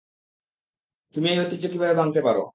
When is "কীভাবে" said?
1.73-1.95